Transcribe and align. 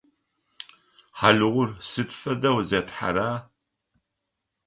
Хьалыгъур 1.17 1.69
сыд 1.89 2.09
фэдэу 2.19 2.57
зетхьэра? 2.69 3.29